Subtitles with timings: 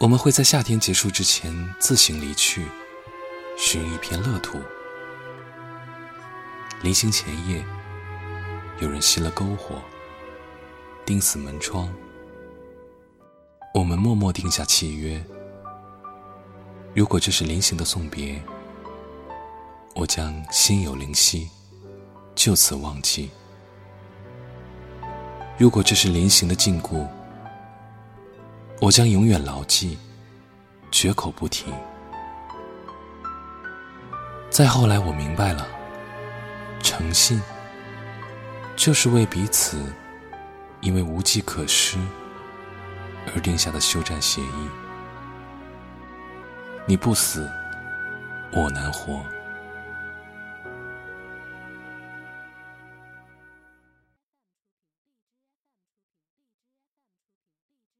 [0.00, 2.64] 我们会在夏天结束之前自行离去，
[3.58, 4.58] 寻一片乐土。
[6.80, 7.62] 临行前夜，
[8.80, 9.74] 有人熄了篝火，
[11.04, 11.92] 钉死门窗。
[13.74, 15.22] 我们默默定下契约：
[16.94, 18.42] 如果这是临行的送别，
[19.94, 21.46] 我将心有灵犀，
[22.34, 23.28] 就此忘记；
[25.58, 27.06] 如果这是临行的禁锢，
[28.80, 29.98] 我将永远牢记，
[30.90, 31.66] 绝口不提。
[34.48, 35.68] 再后来，我明白了，
[36.82, 37.40] 诚信
[38.76, 39.78] 就是为彼此
[40.80, 41.98] 因为无计可施
[43.34, 44.68] 而定下的休战协议。
[46.86, 47.46] 你不死，
[48.50, 49.22] 我难活。